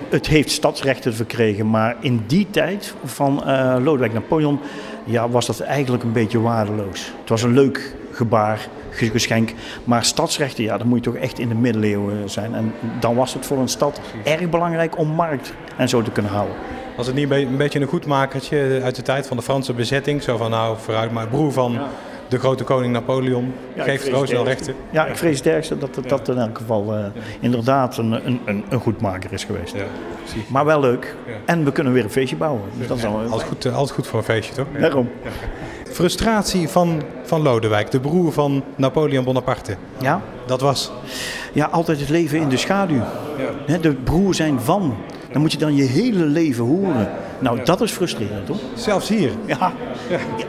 het 0.08 0.26
heeft 0.26 0.50
stadsrechten 0.50 1.14
verkregen, 1.14 1.70
maar 1.70 1.96
in 2.00 2.22
die 2.26 2.46
tijd 2.50 2.94
van 3.04 3.42
uh, 3.46 3.76
Lodewijk 3.82 4.12
Napoleon 4.12 4.60
ja, 5.04 5.28
was 5.28 5.46
dat 5.46 5.60
eigenlijk 5.60 6.02
een 6.02 6.12
beetje 6.12 6.40
waardeloos. 6.40 7.12
Het 7.20 7.28
was 7.28 7.42
een 7.42 7.52
leuk 7.54 7.94
gebaar, 8.12 8.68
ge- 8.90 9.10
geschenk. 9.10 9.52
Maar 9.84 10.04
stadsrechten, 10.04 10.64
ja, 10.64 10.78
dan 10.78 10.86
moet 10.86 11.04
je 11.04 11.10
toch 11.10 11.20
echt 11.20 11.38
in 11.38 11.48
de 11.48 11.54
middeleeuwen 11.54 12.30
zijn. 12.30 12.54
En 12.54 12.72
dan 13.00 13.14
was 13.14 13.34
het 13.34 13.46
voor 13.46 13.58
een 13.58 13.68
stad 13.68 14.00
erg 14.24 14.48
belangrijk 14.50 14.98
om 14.98 15.08
markt 15.08 15.52
en 15.76 15.88
zo 15.88 16.02
te 16.02 16.10
kunnen 16.10 16.32
houden. 16.32 16.56
Was 17.00 17.08
het 17.08 17.18
niet 17.18 17.30
een 17.30 17.44
be- 17.44 17.50
een 17.50 17.56
beetje 17.56 17.80
een 17.80 17.86
goedmakertje 17.86 18.80
uit 18.82 18.94
de 18.96 19.02
tijd 19.02 19.26
van 19.26 19.36
de 19.36 19.42
Franse 19.42 19.72
bezetting? 19.72 20.22
Zo 20.22 20.36
van 20.36 20.50
nou, 20.50 20.76
vooruit 20.80 21.10
maar 21.12 21.26
broer 21.28 21.52
van 21.52 21.78
de 22.28 22.38
grote 22.38 22.64
koning 22.64 22.92
Napoleon 22.92 23.52
Ja, 23.74 23.82
geeft 23.84 24.08
Roosendaal 24.08 24.46
het 24.46 24.54
rechten. 24.56 24.74
Ja, 24.90 25.06
ik 25.06 25.16
vrees 25.16 25.38
het 25.38 25.46
ergste 25.46 25.78
dat 25.78 25.96
het, 25.96 26.08
dat 26.08 26.28
in 26.28 26.38
elk 26.38 26.58
geval 26.58 26.94
eh, 26.94 27.04
inderdaad 27.40 27.96
een, 27.96 28.12
een, 28.26 28.40
een, 28.44 28.64
een 28.68 28.80
goedmaker 28.80 29.32
is 29.32 29.44
geweest. 29.44 29.74
Ja, 29.74 29.82
precies. 30.24 30.48
Maar 30.48 30.64
wel 30.64 30.80
leuk. 30.80 31.14
Ja. 31.26 31.32
En 31.44 31.64
we 31.64 31.72
kunnen 31.72 31.92
weer 31.92 32.04
een 32.04 32.10
feestje 32.10 32.36
bouwen. 32.36 32.62
Dus 32.78 32.86
dat 32.86 32.96
is 32.96 33.04
al 33.04 33.18
Altijd 33.20 33.42
goed, 33.48 33.66
altijd 33.66 33.90
goed 33.90 34.06
voor 34.06 34.18
een 34.18 34.24
feestje, 34.24 34.54
toch? 34.54 34.66
Daarom. 34.80 35.08
Frustratie 35.90 36.68
van, 36.68 37.02
van 37.22 37.42
Lodewijk, 37.42 37.90
de 37.90 38.00
broer 38.00 38.32
van 38.32 38.64
Napoleon 38.76 39.24
Bonaparte. 39.24 39.76
Ja? 40.00 40.20
Dat 40.46 40.60
was. 40.60 40.92
ja, 41.52 41.66
altijd 41.66 42.00
het 42.00 42.08
leven 42.08 42.38
in 42.40 42.48
de 42.48 42.56
schaduw. 42.56 43.02
Hè, 43.66 43.80
de 43.80 43.92
broer 43.94 44.34
zijn 44.34 44.60
van. 44.60 44.96
Dan 45.32 45.40
moet 45.40 45.52
je 45.52 45.58
dan 45.58 45.76
je 45.76 45.82
hele 45.82 46.24
leven 46.24 46.64
horen. 46.64 47.08
Nou, 47.38 47.64
dat 47.64 47.80
is 47.80 47.92
frustrerend, 47.92 48.48
hoor. 48.48 48.56
Zelfs 48.74 49.08
hier. 49.08 49.30
Ja. 49.46 49.72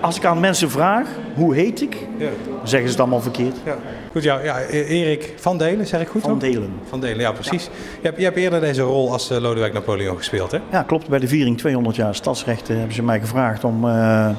Als 0.01 0.17
ik 0.17 0.25
aan 0.25 0.39
mensen 0.39 0.69
vraag, 0.69 1.07
hoe 1.35 1.55
heet 1.55 1.81
ik? 1.81 1.97
Ja. 2.17 2.29
Zeggen 2.63 2.88
ze 2.89 2.93
het 2.93 3.00
allemaal 3.00 3.21
verkeerd. 3.21 3.55
Ja. 3.65 3.75
Goed, 4.11 4.23
ja, 4.23 4.39
ja, 4.43 4.59
E- 4.69 4.83
Erik 4.83 5.33
van 5.38 5.57
Delen, 5.57 5.88
zeg 5.88 6.01
ik 6.01 6.07
goed? 6.07 6.21
Van? 6.21 6.39
Delen. 6.39 6.73
Van 6.89 7.00
Delen, 7.00 7.19
ja, 7.19 7.31
precies. 7.31 7.63
Je, 8.01 8.07
hebt, 8.07 8.17
je 8.17 8.23
hebt 8.23 8.38
eerder 8.38 8.59
deze 8.59 8.81
rol 8.81 9.11
als 9.11 9.29
eh, 9.29 9.38
Lodewijk 9.38 9.73
Napoleon 9.73 10.17
gespeeld, 10.17 10.51
hè? 10.51 10.57
Ja, 10.71 10.83
klopt. 10.83 11.07
Bij 11.07 11.19
de 11.19 11.27
viering 11.27 11.57
200 11.57 11.95
jaar 11.95 12.15
stadsrechten 12.15 12.75
hebben 12.77 12.95
ze 12.95 13.03
mij 13.03 13.19
gevraagd 13.19 13.63
om 13.63 13.88
eh, 13.89 14.29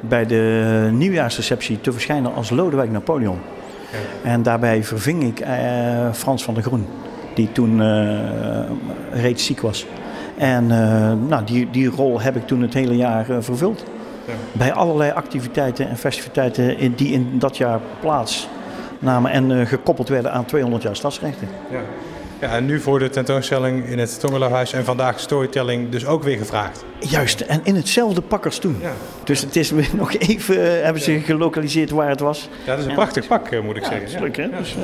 bij 0.00 0.26
de 0.26 0.88
nieuwjaarsreceptie 0.92 1.80
te 1.80 1.92
verschijnen 1.92 2.34
als 2.34 2.50
Lodewijk 2.50 2.90
Napoleon. 2.90 3.38
En 4.22 4.42
daarbij 4.42 4.84
verving 4.84 5.22
ik 5.22 5.40
eh, 5.40 5.54
Frans 6.12 6.44
van 6.44 6.54
der 6.54 6.62
Groen, 6.62 6.86
die 7.36 7.52
toen 7.52 7.82
eh, 7.82 8.20
reeds 9.12 9.44
ziek 9.44 9.60
was. 9.60 9.86
En 10.36 10.70
eh, 10.70 11.12
nou, 11.28 11.44
die, 11.44 11.70
die 11.70 11.88
rol 11.88 12.20
heb 12.20 12.36
ik 12.36 12.46
toen 12.46 12.62
het 12.62 12.74
hele 12.74 12.96
jaar 12.96 13.30
eh, 13.30 13.36
vervuld. 13.40 13.84
Bij 14.52 14.72
allerlei 14.72 15.10
activiteiten 15.10 15.88
en 15.88 15.96
festiviteiten 15.96 16.78
in, 16.78 16.92
die 16.96 17.12
in 17.12 17.38
dat 17.38 17.56
jaar 17.56 17.80
plaatsnamen 18.00 19.30
en 19.30 19.60
eh, 19.60 19.66
gekoppeld 19.66 20.08
werden 20.08 20.32
aan 20.32 20.44
200 20.44 20.82
jaar 20.82 20.96
stadsrechten. 20.96 21.48
Ja. 21.70 21.80
ja. 22.40 22.48
En 22.48 22.66
nu 22.66 22.80
voor 22.80 22.98
de 22.98 23.10
tentoonstelling 23.10 23.84
in 23.84 23.98
het 23.98 24.20
Tongeloofhuis 24.20 24.72
en 24.72 24.84
vandaag 24.84 25.20
storytelling 25.20 25.90
dus 25.90 26.06
ook 26.06 26.22
weer 26.22 26.38
gevraagd. 26.38 26.84
Juist, 27.00 27.40
en 27.40 27.60
in 27.64 27.74
hetzelfde 27.74 28.20
pak 28.20 28.44
als 28.44 28.58
toen. 28.58 28.76
Ja. 28.80 28.92
Dus 29.24 29.40
het 29.40 29.56
is 29.56 29.70
weer 29.70 29.90
nog 30.02 30.14
even, 30.14 30.84
hebben 30.84 31.02
ze 31.02 31.20
gelokaliseerd 31.20 31.90
waar 31.90 32.08
het 32.08 32.20
was. 32.20 32.48
Ja, 32.64 32.70
dat 32.70 32.78
is 32.78 32.86
een 32.86 32.94
prachtig 32.94 33.26
pak, 33.26 33.62
moet 33.62 33.76
ik 33.76 33.84
zeggen. 33.84 34.00
Dat 34.00 34.14
is 34.14 34.20
leuk, 34.20 34.36
hè? 34.36 34.48
Dus, 34.58 34.76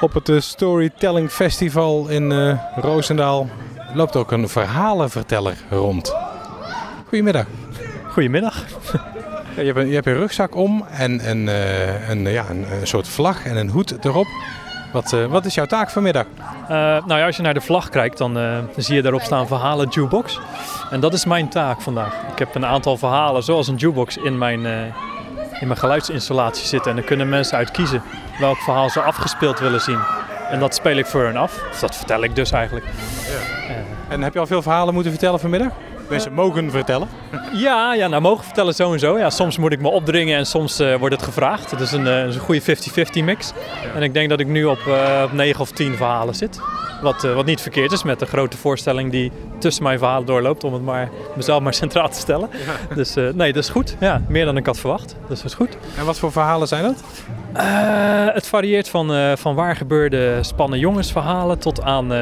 Op 0.00 0.14
het 0.14 0.28
eh, 0.28 0.40
Storytelling 0.40 1.30
Festival 1.30 2.08
in 2.08 2.32
eh 2.32 2.58
Roosendaal 2.76 3.48
loopt 3.94 4.16
ook 4.16 4.32
een 4.32 4.48
verhalenverteller 4.48 5.56
rond. 5.70 6.14
Goedemiddag. 7.08 7.46
Goedemiddag. 8.08 8.64
Ja, 9.56 9.60
je, 9.60 9.66
hebt 9.66 9.78
een, 9.78 9.88
je 9.88 9.94
hebt 9.94 10.06
een 10.06 10.14
rugzak 10.14 10.54
om 10.54 10.84
en, 10.90 11.20
en 11.20 11.48
eh, 11.48 12.08
een, 12.08 12.28
ja, 12.28 12.44
een, 12.50 12.66
een 12.80 12.86
soort 12.86 13.08
vlag 13.08 13.44
en 13.44 13.56
een 13.56 13.68
hoed 13.68 14.04
erop. 14.04 14.26
Wat, 14.92 15.10
wat 15.28 15.44
is 15.44 15.54
jouw 15.54 15.66
taak 15.66 15.90
vanmiddag? 15.90 16.24
Nou 16.68 17.16
ja, 17.16 17.26
als 17.26 17.36
je 17.36 17.42
naar 17.42 17.54
de 17.54 17.60
vlag 17.60 17.88
kijkt, 17.88 18.18
dan, 18.18 18.38
zie 18.76 18.94
je 18.94 19.02
daarop 19.02 19.20
staan 19.20 19.46
verhalen 19.46 19.88
jukebox. 19.88 20.40
En 20.90 21.00
dat 21.00 21.12
is 21.12 21.24
mijn 21.24 21.48
taak 21.48 21.80
vandaag. 21.80 22.14
Ik 22.32 22.38
heb 22.38 22.54
een 22.54 22.66
aantal 22.66 22.96
verhalen 22.96 23.42
zoals 23.42 23.68
een 23.68 23.76
jukebox 23.76 24.16
in 24.16 24.38
mijn, 24.38 24.66
in 25.60 25.66
mijn 25.66 25.76
geluidsinstallatie 25.76 26.66
zitten. 26.66 26.90
En 26.90 26.96
dan 26.96 27.06
kunnen 27.06 27.28
mensen 27.28 27.56
uit 27.56 27.70
kiezen 27.70 28.02
welk 28.38 28.56
verhaal 28.56 28.90
ze 28.90 29.00
afgespeeld 29.00 29.58
willen 29.58 29.80
zien. 29.80 29.98
En 30.50 30.58
dat 30.58 30.74
speel 30.74 30.96
ik 30.96 31.06
voor 31.06 31.24
hen 31.24 31.36
af. 31.36 31.62
Of 31.70 31.78
dat 31.80 31.96
vertel 31.96 32.22
ik 32.22 32.34
dus 32.34 32.50
eigenlijk. 32.50 32.86
En 34.08 34.22
heb 34.22 34.32
je 34.32 34.38
al 34.38 34.46
veel 34.46 34.62
verhalen 34.62 34.94
moeten 34.94 35.12
vertellen 35.12 35.40
vanmiddag? 35.40 35.72
Mensen 36.08 36.32
mogen 36.32 36.70
vertellen. 36.70 37.08
Ja, 37.52 37.94
ja, 37.94 38.08
nou 38.08 38.22
mogen 38.22 38.44
vertellen 38.44 38.74
zo 38.74 38.92
en 38.92 38.98
zo. 38.98 39.18
Ja, 39.18 39.30
soms 39.30 39.58
moet 39.58 39.72
ik 39.72 39.80
me 39.80 39.88
opdringen 39.88 40.38
en 40.38 40.46
soms 40.46 40.78
eh, 40.78 40.94
wordt 40.94 41.14
het 41.14 41.24
gevraagd. 41.24 41.70
Het 41.70 41.80
is 41.80 41.92
een, 41.92 42.06
eh, 42.06 42.26
is 42.26 42.34
een 42.34 42.40
goede 42.40 42.60
50-50 42.60 43.24
mix. 43.24 43.52
En 43.94 44.02
ik 44.02 44.14
denk 44.14 44.28
dat 44.28 44.40
ik 44.40 44.46
nu 44.46 44.64
op, 44.64 44.78
eh, 44.86 45.22
op 45.24 45.32
9 45.32 45.60
of 45.60 45.70
10 45.70 45.96
verhalen 45.96 46.34
zit. 46.34 46.60
Wat, 47.02 47.22
wat 47.22 47.44
niet 47.44 47.60
verkeerd 47.60 47.92
is 47.92 48.02
met 48.02 48.18
de 48.18 48.26
grote 48.26 48.56
voorstelling 48.56 49.10
die 49.10 49.32
tussen 49.58 49.82
mijn 49.82 49.98
verhalen 49.98 50.26
doorloopt. 50.26 50.64
Om 50.64 50.72
het 50.72 50.82
maar, 50.82 51.10
mezelf 51.36 51.62
maar 51.62 51.74
centraal 51.74 52.08
te 52.08 52.18
stellen. 52.18 52.50
Dus 52.94 53.14
nee, 53.14 53.52
dat 53.52 53.62
is 53.62 53.68
goed. 53.68 53.96
Ja, 54.00 54.22
meer 54.28 54.44
dan 54.44 54.56
ik 54.56 54.66
had 54.66 54.78
verwacht. 54.78 55.16
Dus 55.28 55.36
dat 55.36 55.50
is 55.50 55.54
goed. 55.54 55.76
En 55.98 56.04
wat 56.04 56.18
voor 56.18 56.32
verhalen 56.32 56.68
zijn 56.68 56.82
dat? 56.82 57.04
Het 58.34 58.46
varieert 58.46 58.88
van, 58.88 59.36
van 59.38 59.54
waar 59.54 59.76
gebeurde 59.76 60.38
spannen 60.42 60.78
jongensverhalen 60.78 61.58
tot 61.58 61.82
aan 61.82 62.12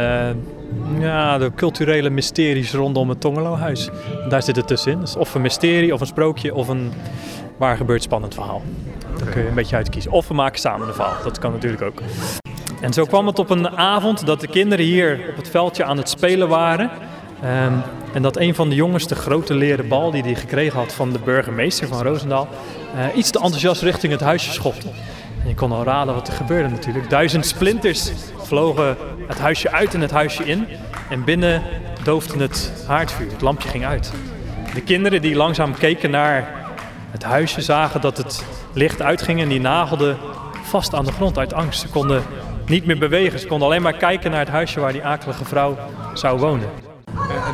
ja, 0.99 1.39
de 1.39 1.51
culturele 1.55 2.11
mysteries 2.11 2.73
rondom 2.73 3.09
het 3.09 3.21
Tongelohuis. 3.21 3.89
Daar 4.29 4.43
zit 4.43 4.57
het 4.57 4.67
tussenin. 4.67 5.01
Dus 5.01 5.17
of 5.17 5.35
een 5.35 5.41
mysterie, 5.41 5.95
of 5.95 6.01
een 6.01 6.07
sprookje, 6.07 6.55
of 6.55 6.69
een 6.69 6.93
waar 7.57 7.77
gebeurt 7.77 8.03
spannend 8.03 8.35
verhaal. 8.35 8.63
Dan 9.19 9.29
kun 9.29 9.43
je 9.43 9.49
een 9.49 9.55
beetje 9.55 9.77
uitkiezen. 9.77 10.11
Of 10.11 10.29
we 10.29 10.35
maken 10.35 10.61
samen 10.61 10.89
een 10.89 10.95
verhaal. 10.95 11.23
Dat 11.23 11.39
kan 11.39 11.53
natuurlijk 11.53 11.83
ook. 11.83 12.03
En 12.81 12.93
zo 12.93 13.05
kwam 13.05 13.27
het 13.27 13.39
op 13.39 13.51
een 13.51 13.69
avond 13.69 14.27
dat 14.27 14.41
de 14.41 14.47
kinderen 14.49 14.85
hier 14.85 15.21
op 15.31 15.37
het 15.37 15.49
veldje 15.49 15.85
aan 15.85 15.97
het 15.97 16.09
spelen 16.09 16.49
waren. 16.49 16.91
Ehm, 17.43 17.73
en 18.13 18.23
dat 18.23 18.37
een 18.37 18.55
van 18.55 18.69
de 18.69 18.75
jongens 18.75 19.07
de 19.07 19.15
grote 19.15 19.55
leren 19.55 19.89
bal 19.89 20.11
die 20.11 20.23
hij 20.23 20.35
gekregen 20.35 20.79
had 20.79 20.93
van 20.93 21.13
de 21.13 21.19
burgemeester 21.25 21.89
van 21.89 22.03
Roosendaal... 22.03 22.49
eh, 22.95 23.17
iets 23.17 23.31
te 23.31 23.39
enthousiast 23.39 23.83
richting 23.83 24.13
het 24.13 24.21
huisje 24.21 24.53
schopte. 24.53 24.87
En 25.43 25.49
je 25.49 25.55
kon 25.55 25.73
al 25.73 25.85
raden 25.85 26.15
wat 26.15 26.29
er 26.29 26.35
gebeurde 26.35 26.69
natuurlijk. 26.69 27.11
Duizend 27.11 27.47
splinters 27.47 28.13
vlogen 28.37 28.97
het 29.27 29.39
huisje 29.39 29.71
uit 29.71 29.95
en 29.95 30.01
het 30.01 30.11
huisje 30.11 30.45
in. 30.45 30.67
En 31.11 31.25
binnen 31.25 31.63
doofde 32.03 32.39
het 32.39 32.85
haardvuur. 32.87 33.31
Het 33.31 33.41
lampje 33.41 33.69
ging 33.69 33.85
uit. 33.85 34.13
De 34.75 34.83
kinderen 34.83 35.23
die 35.23 35.35
langzaam 35.35 35.75
keken 35.75 36.11
naar 36.11 36.55
het 37.11 37.23
huisje 37.23 37.61
zagen 37.61 38.01
dat 38.01 38.17
het 38.17 38.45
licht 38.73 39.03
uitging 39.03 39.41
en 39.41 39.49
die 39.49 39.61
nagelden 39.61 40.17
vast 40.63 40.95
aan 40.95 41.05
de 41.05 41.13
grond 41.13 41.39
uit 41.39 41.53
angst. 41.53 41.81
Ze 41.81 41.89
konden 41.89 42.23
niet 42.67 42.87
meer 42.87 42.99
bewegen. 42.99 43.39
Ze 43.39 43.47
konden 43.47 43.69
alleen 43.69 43.83
maar 43.83 43.97
kijken 43.97 44.31
naar 44.31 44.41
het 44.41 44.49
huisje 44.49 44.81
waar 44.81 44.93
die 44.93 45.05
akelige 45.05 45.45
vrouw 45.45 45.77
zou 46.15 46.39
wonen. 46.39 46.69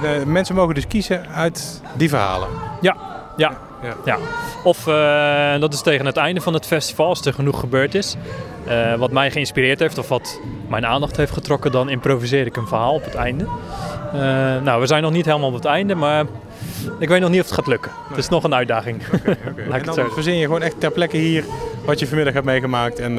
En, 0.03 0.21
eh, 0.21 0.25
mensen 0.25 0.55
mogen 0.55 0.75
dus 0.75 0.87
kiezen 0.87 1.29
uit 1.29 1.83
die 1.97 2.09
verhalen. 2.09 2.49
Ja, 2.81 2.97
ja, 3.37 3.59
Ja. 3.83 3.95
ja. 4.05 4.19
Of 4.65 4.87
eh, 4.87 5.61
dat 5.61 5.73
is 5.73 5.81
tegen 5.83 6.07
het 6.07 6.17
einde 6.17 6.41
van 6.41 6.55
het 6.55 6.67
festival, 6.67 7.07
als 7.07 7.25
er 7.25 7.33
genoeg 7.35 7.61
gebeurd 7.61 7.95
is. 7.95 8.17
eh, 8.67 8.95
wat 8.95 9.11
mij 9.11 9.31
geïnspireerd 9.31 9.79
heeft 9.79 9.99
of 9.99 10.09
wat 10.09 10.41
mijn 10.69 10.87
aandacht 10.87 11.17
heeft 11.17 11.33
getrokken, 11.33 11.73
dan 11.73 11.89
improviseer 11.89 12.47
ik 12.47 12.57
een 12.57 12.67
verhaal 12.67 12.95
op 12.95 13.05
het 13.05 13.15
einde. 13.15 13.47
Eh, 14.13 14.21
nou, 14.63 14.81
we 14.81 14.87
zijn 14.87 15.03
nog 15.03 15.13
niet 15.13 15.25
helemaal 15.25 15.49
op 15.49 15.55
het 15.55 15.65
einde, 15.65 15.95
maar 15.95 16.25
ik 16.99 17.09
weet 17.09 17.21
nog 17.21 17.31
niet 17.31 17.41
of 17.41 17.47
het 17.47 17.55
gaat 17.55 17.67
lukken. 17.67 17.91
Het 18.09 18.19
is 18.19 18.29
nog 18.29 18.45
een 18.45 18.55
uitdaging. 18.55 19.03
Laat 19.13 19.27
ik 19.57 19.73
En 19.73 19.83
dan 19.83 19.95
zo 19.95 20.09
verzin 20.09 20.37
je 20.37 20.45
gewoon 20.45 20.63
echt 20.63 20.81
ter 20.81 20.91
plekke 20.91 21.17
hier 21.17 21.45
wat 21.85 21.99
je 21.99 22.07
vanmiddag 22.07 22.35
hebt 22.35 22.47
meegemaakt 22.47 22.99
en 22.99 23.19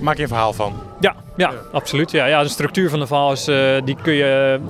maak 0.00 0.16
je 0.16 0.22
een 0.22 0.28
verhaal 0.28 0.52
van. 0.52 0.72
Ja, 1.00 1.14
ja, 1.36 1.52
absoluut. 1.72 2.10
Ja, 2.10 2.26
ja, 2.26 2.42
de 2.42 2.48
structuur 2.48 2.90
van 2.90 2.98
de 2.98 3.06
verhaal 3.06 3.32
is, 3.32 3.44
die, 3.84 3.96
kun 4.02 4.12
je, 4.12 4.60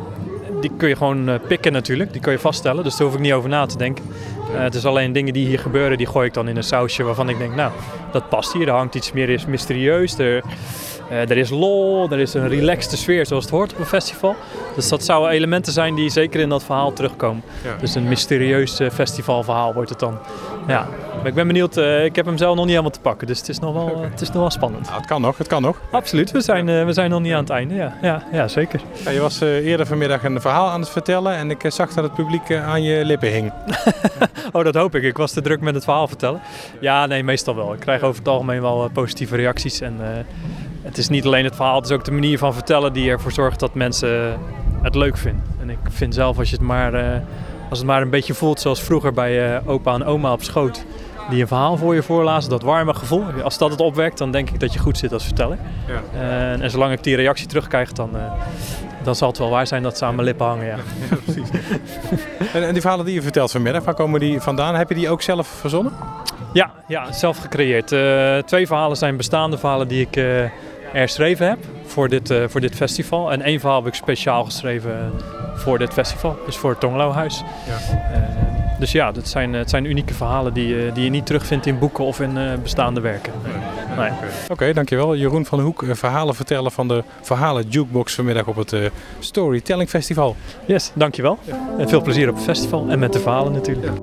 die 0.62 0.70
kun 0.76 0.88
je 0.88 0.96
gewoon 0.96 1.28
eh, 1.28 1.34
pikken 1.46 1.72
natuurlijk. 1.72 2.12
Die 2.12 2.20
kun 2.20 2.32
je 2.32 2.38
vaststellen, 2.38 2.84
dus 2.84 2.96
daar 2.96 3.06
hoef 3.06 3.16
ik 3.16 3.22
niet 3.22 3.32
over 3.32 3.48
na 3.48 3.66
te 3.66 3.76
denken. 3.76 4.04
Eh, 4.54 4.60
het 4.60 4.74
is 4.74 4.86
alleen 4.86 5.12
dingen 5.12 5.32
die 5.32 5.46
hier 5.46 5.58
gebeuren, 5.58 5.98
die 5.98 6.06
gooi 6.06 6.26
ik 6.26 6.34
dan 6.34 6.48
in 6.48 6.56
een 6.56 6.64
sausje 6.64 7.02
waarvan 7.02 7.28
ik 7.28 7.38
denk, 7.38 7.54
nou, 7.54 7.72
dat 8.12 8.28
past 8.28 8.52
hier. 8.52 8.68
Er 8.68 8.74
hangt 8.74 8.94
iets 8.94 9.12
meer 9.12 9.44
mysterieus. 9.48 10.18
Er, 10.18 10.42
er 11.20 11.36
is 11.36 11.50
lol, 11.50 12.08
er 12.10 12.18
is 12.18 12.34
een 12.34 12.48
relaxte 12.48 12.96
sfeer 12.96 13.26
zoals 13.26 13.44
het 13.44 13.52
hoort 13.52 13.72
op 13.72 13.78
een 13.78 13.86
festival. 13.86 14.36
Dus 14.74 14.88
dat 14.88 15.04
zouden 15.04 15.30
elementen 15.30 15.72
zijn 15.72 15.94
die 15.94 16.10
zeker 16.10 16.40
in 16.40 16.48
dat 16.48 16.64
verhaal 16.64 16.92
terugkomen. 16.92 17.42
Ja. 17.64 17.76
Dus 17.80 17.94
een 17.94 18.08
mysterieus 18.08 18.80
eh, 18.80 18.90
festivalverhaal 18.90 19.74
wordt 19.74 19.90
het 19.90 19.98
dan. 19.98 20.18
Ja, 20.66 20.86
maar 21.16 21.26
ik 21.26 21.34
ben 21.34 21.46
benieuwd. 21.46 21.76
eh, 21.76 22.04
ik 22.04 22.16
heb 22.16 22.26
hem 22.26 22.36
zelf 22.36 22.50
nog 22.54 22.60
niet 22.64 22.70
helemaal 22.70 22.90
te 22.92 23.00
pakken, 23.00 23.26
dus 23.26 23.38
het 23.38 23.48
is 23.48 23.58
nog 23.58 23.74
wel, 23.74 23.88
eh, 24.04 24.10
het 24.10 24.20
is 24.20 24.28
nog 24.28 24.36
wel 24.36 24.50
spannend. 24.50 24.84
Nou, 24.86 24.96
het 24.96 25.06
kan 25.06 25.20
nog, 25.20 25.38
het 25.38 25.46
kan 25.46 25.62
nog. 25.62 25.80
Absoluut, 25.90 26.30
we 26.30 26.40
zijn, 26.40 26.68
eh, 26.68 26.84
we 26.84 26.92
zijn 26.92 27.10
nog 27.10 27.20
niet 27.20 27.32
aan 27.32 27.40
het 27.40 27.50
einde. 27.50 27.74
Ja, 27.74 27.96
ja, 28.02 28.22
ja 28.32 28.48
zeker. 28.48 28.80
Ja, 29.04 29.10
je 29.10 29.20
was 29.20 29.40
eh, 29.40 29.66
eerder 29.66 29.86
vanmiddag 29.86 30.24
een 30.24 30.40
verhaal 30.40 30.68
aan 30.68 30.80
het 30.80 30.88
vertellen 30.90 31.34
en 31.36 31.50
ik 31.50 31.64
eh, 31.64 31.70
zag 31.70 31.92
dat 31.92 32.04
het 32.04 32.14
publiek 32.14 32.48
eh, 32.48 32.68
aan 32.68 32.82
je 32.82 33.04
lippen 33.04 33.28
hing. 33.32 33.52
Oh, 34.52 34.64
dat 34.64 34.74
hoop 34.74 34.94
ik. 34.94 35.02
Ik 35.02 35.16
was 35.16 35.32
te 35.32 35.40
druk 35.40 35.60
met 35.60 35.74
het 35.74 35.84
verhaal 35.84 36.08
vertellen. 36.08 36.40
Ja, 36.80 37.06
nee, 37.06 37.22
meestal 37.22 37.54
wel. 37.56 37.72
Ik 37.74 37.80
krijg 37.80 38.02
over 38.02 38.18
het 38.18 38.28
algemeen 38.28 38.60
wel 38.62 38.84
eh, 38.84 38.92
positieve 38.92 39.36
reacties. 39.36 39.80
En 39.80 39.96
eh, 40.00 40.08
het 40.92 41.00
is 41.00 41.08
niet 41.08 41.26
alleen 41.26 41.44
het 41.44 41.56
verhaal, 41.56 41.76
het 41.76 41.84
is 41.84 41.90
ook 41.90 42.04
de 42.04 42.12
manier 42.12 42.38
van 42.38 42.54
vertellen 42.54 42.92
die 42.92 43.10
ervoor 43.10 43.32
zorgt 43.32 43.60
dat 43.60 43.74
mensen 43.74 44.38
het 44.82 44.94
leuk 44.94 45.16
vinden. 45.16 45.44
En 45.60 45.70
ik 45.70 45.78
vind 45.90 46.14
zelf 46.14 46.38
als 46.38 46.50
je 46.50 46.56
het 46.56 46.64
maar, 46.64 46.94
eh, 46.94 47.20
als 47.70 47.78
het 47.78 47.86
maar 47.86 48.02
een 48.02 48.10
beetje 48.10 48.34
voelt 48.34 48.60
zoals 48.60 48.80
vroeger 48.80 49.12
bij 49.12 49.56
eh, 49.56 49.68
opa 49.68 49.94
en 49.94 50.04
oma 50.04 50.32
op 50.32 50.42
schoot. 50.42 50.84
Die 51.30 51.40
een 51.40 51.46
verhaal 51.46 51.76
voor 51.76 51.94
je 51.94 52.02
voorlazen, 52.02 52.50
dat 52.50 52.62
warme 52.62 52.94
gevoel. 52.94 53.24
Als 53.42 53.58
dat 53.58 53.70
het 53.70 53.80
opwekt, 53.80 54.18
dan 54.18 54.30
denk 54.30 54.50
ik 54.50 54.60
dat 54.60 54.72
je 54.72 54.78
goed 54.78 54.98
zit 54.98 55.12
als 55.12 55.24
verteller. 55.24 55.58
Ja. 55.86 56.20
En, 56.20 56.62
en 56.62 56.70
zolang 56.70 56.92
ik 56.92 57.02
die 57.02 57.16
reactie 57.16 57.46
terugkrijg, 57.46 57.92
dan, 57.92 58.16
eh, 58.16 58.32
dan 59.02 59.14
zal 59.14 59.28
het 59.28 59.38
wel 59.38 59.50
waar 59.50 59.66
zijn 59.66 59.82
dat 59.82 59.98
ze 59.98 60.04
aan 60.04 60.14
mijn 60.14 60.26
lippen 60.26 60.46
hangen, 60.46 60.66
ja. 60.66 60.76
precies. 61.24 61.48
en, 62.52 62.62
en 62.62 62.72
die 62.72 62.80
verhalen 62.80 63.04
die 63.04 63.14
je 63.14 63.22
vertelt 63.22 63.50
vanmiddag, 63.50 63.84
waar 63.84 63.94
komen 63.94 64.20
die 64.20 64.40
vandaan? 64.40 64.74
Heb 64.74 64.88
je 64.88 64.94
die 64.94 65.10
ook 65.10 65.22
zelf 65.22 65.46
verzonnen? 65.46 65.92
Ja, 66.52 66.70
ja 66.88 67.12
zelf 67.12 67.38
gecreëerd. 67.38 67.86
Twee 68.46 68.66
verhalen 68.66 68.96
zijn 68.96 69.16
bestaande 69.16 69.58
verhalen 69.58 69.88
die 69.88 70.08
ik 70.10 70.16
herschreven 70.92 71.48
heb 71.48 71.58
voor 71.84 72.08
dit, 72.08 72.30
uh, 72.30 72.44
voor 72.48 72.60
dit 72.60 72.74
festival. 72.74 73.32
En 73.32 73.42
één 73.42 73.60
verhaal 73.60 73.78
heb 73.78 73.86
ik 73.86 73.94
speciaal 73.94 74.44
geschreven 74.44 75.12
voor 75.54 75.78
dit 75.78 75.92
festival, 75.92 76.38
dus 76.46 76.56
voor 76.56 76.70
het 76.70 76.80
Tonglohuis. 76.80 77.42
Ja. 77.66 77.78
dus 78.78 78.92
ja, 78.92 79.12
dat 79.12 79.28
zijn, 79.28 79.52
het 79.52 79.70
zijn 79.70 79.84
unieke 79.84 80.14
verhalen 80.14 80.52
die, 80.54 80.92
die 80.92 81.04
je 81.04 81.10
niet 81.10 81.26
terugvindt 81.26 81.66
in 81.66 81.78
boeken 81.78 82.04
of 82.04 82.20
in 82.20 82.38
bestaande 82.62 83.00
werken. 83.00 83.32
Nee. 83.44 83.72
Nee. 83.96 84.10
Oké, 84.10 84.52
okay, 84.52 84.72
dankjewel. 84.72 85.16
Jeroen 85.16 85.44
van 85.44 85.60
Hoek, 85.60 85.84
verhalen 85.90 86.34
vertellen 86.34 86.72
van 86.72 86.88
de 86.88 87.04
Verhalen 87.20 87.68
Jukebox 87.68 88.14
vanmiddag 88.14 88.46
op 88.46 88.56
het 88.56 88.74
Storytelling 89.18 89.88
Festival. 89.88 90.36
Yes, 90.66 90.90
dankjewel. 90.94 91.38
Ja. 91.42 91.58
En 91.78 91.88
veel 91.88 92.02
plezier 92.02 92.28
op 92.28 92.34
het 92.34 92.44
festival 92.44 92.88
en 92.88 92.98
met 92.98 93.12
de 93.12 93.20
verhalen 93.20 93.52
natuurlijk. 93.52 93.98
Ja. 94.00 94.01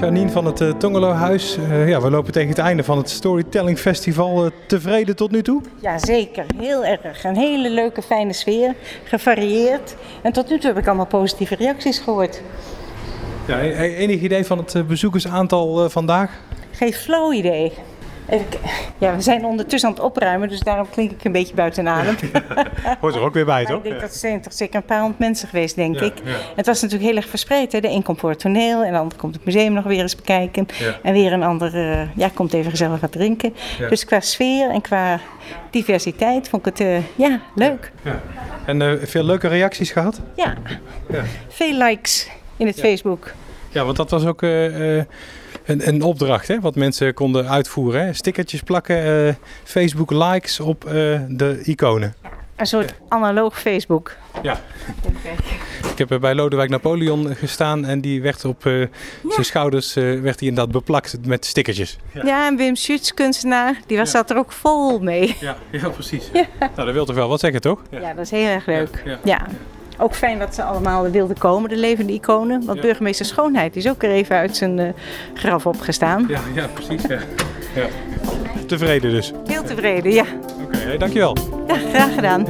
Janine 0.00 0.30
van 0.30 0.44
het 0.44 0.60
uh, 0.60 0.70
Tongelo-huis. 0.70 1.56
Uh, 1.58 1.88
ja, 1.88 2.00
we 2.00 2.10
lopen 2.10 2.32
tegen 2.32 2.48
het 2.48 2.58
einde 2.58 2.84
van 2.84 2.98
het 2.98 3.10
Storytelling 3.10 3.78
Festival. 3.78 4.44
Uh, 4.44 4.50
tevreden 4.66 5.16
tot 5.16 5.30
nu 5.30 5.42
toe? 5.42 5.62
Ja, 5.80 5.98
zeker. 5.98 6.44
Heel 6.56 6.84
erg. 6.84 7.24
Een 7.24 7.36
hele 7.36 7.70
leuke, 7.70 8.02
fijne 8.02 8.32
sfeer. 8.32 8.74
Gevarieerd. 9.04 9.96
En 10.22 10.32
tot 10.32 10.50
nu 10.50 10.58
toe 10.58 10.70
heb 10.70 10.78
ik 10.78 10.86
allemaal 10.86 11.06
positieve 11.06 11.54
reacties 11.54 11.98
gehoord. 11.98 12.42
Ja, 13.46 13.60
enig 13.60 14.20
idee 14.20 14.44
van 14.44 14.58
het 14.58 14.86
bezoekersaantal 14.86 15.90
vandaag? 15.90 16.30
Geen 16.70 16.92
flow 16.92 17.32
idee. 17.34 17.72
Even, 18.28 18.46
ja, 18.98 19.16
we 19.16 19.22
zijn 19.22 19.44
ondertussen 19.44 19.88
aan 19.88 19.94
het 19.94 20.04
opruimen, 20.04 20.48
dus 20.48 20.60
daarom 20.60 20.90
klink 20.90 21.10
ik 21.10 21.24
een 21.24 21.32
beetje 21.32 21.54
buiten 21.54 21.88
adem. 21.88 22.14
Hoort 23.00 23.14
er 23.14 23.20
ook 23.20 23.34
weer 23.34 23.44
bij, 23.44 23.64
toch? 23.64 23.76
Ik 23.76 23.82
denk 23.82 24.00
dat 24.00 24.10
er 24.10 24.18
zijn 24.18 24.40
toch 24.40 24.52
zeker 24.52 24.76
een 24.76 24.84
paar 24.84 25.00
honderd 25.00 25.18
mensen 25.18 25.48
geweest, 25.48 25.76
denk 25.76 26.00
ik. 26.00 26.12
Het 26.56 26.66
was 26.66 26.82
natuurlijk 26.82 27.10
heel 27.10 27.18
erg 27.18 27.28
verspreid. 27.28 27.72
Hè? 27.72 27.80
De 27.80 27.88
een 27.88 28.02
komt 28.02 28.20
voor 28.20 28.30
het 28.30 28.38
toneel 28.38 28.82
en 28.82 28.92
de 28.92 28.98
ander 28.98 29.18
komt 29.18 29.34
het 29.34 29.44
museum 29.44 29.72
nog 29.72 29.84
weer 29.84 30.00
eens 30.00 30.16
bekijken. 30.16 30.66
En 31.02 31.12
weer 31.12 31.32
een 31.32 31.42
ander 31.42 31.74
uh, 31.74 32.16
ja, 32.16 32.30
komt 32.34 32.52
even 32.52 32.70
gezellig 32.70 33.00
wat 33.00 33.12
drinken. 33.12 33.54
Dus 33.88 34.04
qua 34.04 34.20
sfeer 34.20 34.70
en 34.70 34.80
qua 34.80 35.20
diversiteit 35.70 36.48
vond 36.48 36.66
ik 36.66 36.78
het 36.78 36.86
uh, 36.86 36.98
ja, 37.16 37.40
leuk. 37.54 37.92
En 38.66 38.80
uh, 38.80 38.92
veel 39.02 39.24
leuke 39.24 39.48
reacties 39.48 39.90
gehad? 39.90 40.20
Ja, 40.36 40.54
veel 41.48 41.72
likes 41.72 42.28
in 42.56 42.66
het 42.66 42.80
Facebook. 42.80 43.32
Ja, 43.68 43.84
want 43.84 43.96
dat 43.96 44.10
was 44.10 44.26
ook 44.26 44.40
een, 45.66 45.88
een 45.88 46.02
opdracht 46.02 46.48
hè, 46.48 46.60
wat 46.60 46.74
mensen 46.74 47.14
konden 47.14 47.48
uitvoeren. 47.48 48.04
Hè? 48.04 48.12
Stickertjes 48.12 48.60
plakken, 48.60 49.26
uh, 49.26 49.34
Facebook 49.64 50.10
likes 50.10 50.60
op 50.60 50.84
uh, 50.84 50.92
de 51.28 51.60
iconen. 51.64 52.14
Een 52.56 52.66
soort 52.66 52.94
analoog 53.08 53.60
Facebook. 53.60 54.16
Ja. 54.42 54.60
Ik 55.96 56.08
heb 56.08 56.20
bij 56.20 56.34
Lodewijk 56.34 56.70
Napoleon 56.70 57.34
gestaan 57.34 57.84
en 57.84 58.00
die 58.00 58.22
werd 58.22 58.44
op 58.44 58.64
uh, 58.64 58.80
ja. 58.80 58.86
zijn 59.28 59.44
schouders 59.44 59.96
uh, 59.96 60.20
werd 60.20 60.40
hij 60.40 60.48
inderdaad 60.48 60.72
beplakt 60.72 61.26
met 61.26 61.44
stickertjes. 61.44 61.98
Ja, 62.12 62.22
ja 62.24 62.46
en 62.46 62.56
Wim 62.56 62.76
Schutz, 62.76 63.10
kunstenaar, 63.10 63.80
die 63.86 63.96
was, 63.96 64.12
ja. 64.12 64.18
zat 64.18 64.30
er 64.30 64.36
ook 64.36 64.52
vol 64.52 64.98
mee. 64.98 65.36
Ja, 65.40 65.56
ja 65.70 65.88
precies. 65.88 66.30
Nou, 66.58 66.70
dat 66.74 66.92
wil 66.92 67.04
toch 67.04 67.16
wel 67.16 67.28
wat 67.28 67.40
zeggen, 67.40 67.60
toch? 67.60 67.82
Ja, 67.90 68.14
dat 68.14 68.24
is 68.24 68.30
heel 68.30 68.46
erg 68.46 68.66
leuk. 68.66 69.18
ja. 69.24 69.46
Ook 69.98 70.14
fijn 70.14 70.38
dat 70.38 70.54
ze 70.54 70.62
allemaal 70.62 71.10
wilden 71.10 71.38
komen, 71.38 71.68
de 71.68 71.76
levende 71.76 72.12
iconen. 72.12 72.64
Want 72.64 72.80
burgemeester 72.80 73.26
Schoonheid 73.26 73.76
is 73.76 73.88
ook 73.88 74.02
er 74.02 74.10
even 74.10 74.36
uit 74.36 74.56
zijn 74.56 74.78
uh, 74.78 74.88
graf 75.34 75.66
opgestaan. 75.66 76.26
Ja, 76.28 76.40
ja 76.54 76.66
precies. 76.66 77.02
Ja. 77.02 77.18
ja. 77.74 77.86
Tevreden 78.66 79.10
dus? 79.10 79.32
Heel 79.46 79.62
tevreden, 79.62 80.12
ja. 80.12 80.24
Oké, 80.64 80.76
okay, 80.76 80.98
dankjewel. 80.98 81.36
Ja, 81.66 81.76
graag 81.92 82.14
gedaan. 82.14 82.46